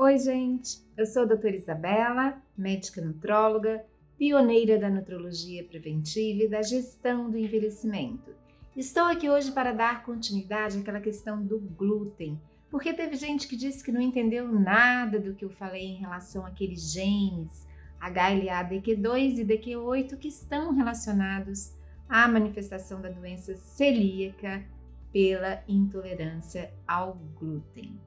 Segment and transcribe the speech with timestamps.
[0.00, 0.78] Oi, gente!
[0.96, 3.84] Eu sou a doutora Isabela, médica nutróloga,
[4.16, 8.30] pioneira da nutrologia preventiva e da gestão do envelhecimento.
[8.76, 12.40] Estou aqui hoje para dar continuidade àquela questão do glúten,
[12.70, 16.46] porque teve gente que disse que não entendeu nada do que eu falei em relação
[16.46, 17.66] àqueles genes
[18.00, 21.72] HLA-DQ2 e DQ8 que estão relacionados
[22.08, 24.64] à manifestação da doença celíaca
[25.12, 27.98] pela intolerância ao glúten.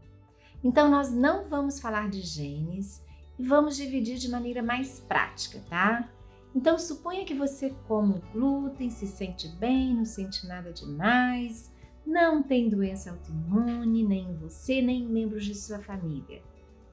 [0.63, 3.03] Então, nós não vamos falar de genes
[3.37, 6.09] e vamos dividir de maneira mais prática, tá?
[6.55, 11.71] Então, suponha que você come glúten, se sente bem, não sente nada demais,
[12.05, 16.41] não tem doença autoimune, nem em você, nem em membros de sua família.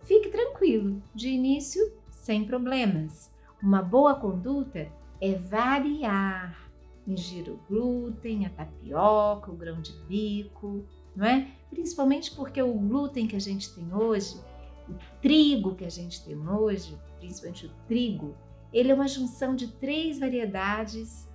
[0.03, 3.31] Fique tranquilo, de início, sem problemas.
[3.63, 4.89] Uma boa conduta
[5.21, 6.71] é variar,
[7.07, 10.85] ingir o glúten, a tapioca, o grão de bico,
[11.19, 11.49] não é?
[11.69, 14.41] Principalmente porque o glúten que a gente tem hoje,
[14.89, 18.37] o trigo que a gente tem hoje, principalmente o trigo,
[18.73, 21.29] ele é uma junção de três variedades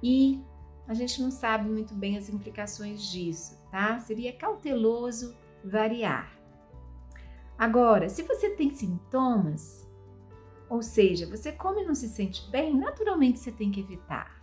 [0.00, 0.40] e
[0.86, 3.98] a gente não sabe muito bem as implicações disso, tá?
[3.98, 6.32] Seria cauteloso variar.
[7.58, 9.84] Agora, se você tem sintomas,
[10.70, 14.37] ou seja, você come e não se sente bem, naturalmente você tem que evitar.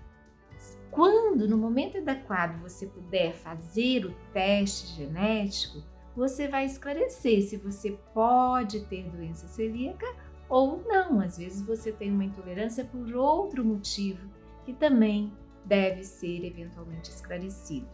[0.92, 5.84] Quando, no momento adequado, você puder fazer o teste genético,
[6.16, 10.06] você vai esclarecer se você pode ter doença celíaca
[10.48, 11.20] ou não.
[11.20, 14.30] Às vezes você tem uma intolerância por outro motivo
[14.64, 15.34] que também
[15.66, 17.88] deve ser eventualmente esclarecido.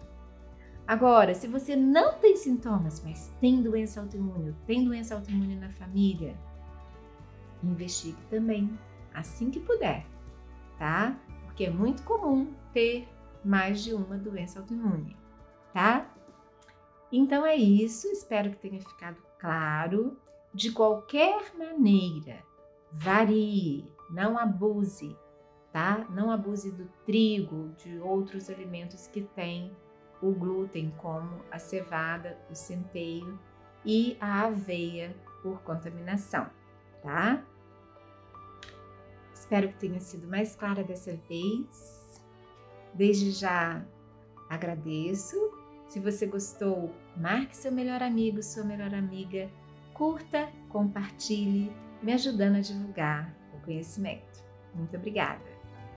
[0.87, 6.35] Agora, se você não tem sintomas, mas tem doença autoimune, tem doença autoimune na família,
[7.63, 8.77] investigue também,
[9.13, 10.05] assim que puder,
[10.77, 11.17] tá?
[11.51, 13.07] Porque é muito comum ter
[13.43, 15.17] mais de uma doença autoimune,
[15.73, 16.09] tá?
[17.11, 20.17] Então é isso, espero que tenha ficado claro.
[20.53, 22.39] De qualquer maneira,
[22.91, 25.15] varie, não abuse,
[25.73, 26.05] tá?
[26.09, 29.75] Não abuse do trigo, de outros alimentos que têm
[30.21, 33.37] o glúten, como a cevada, o centeio
[33.83, 36.49] e a aveia por contaminação,
[37.01, 37.43] tá?
[39.51, 42.23] Espero que tenha sido mais clara dessa vez.
[42.93, 43.85] Desde já
[44.49, 45.35] agradeço.
[45.89, 49.49] Se você gostou, marque seu melhor amigo, sua melhor amiga,
[49.93, 51.69] curta, compartilhe,
[52.01, 54.41] me ajudando a divulgar o conhecimento.
[54.73, 55.50] Muito obrigada!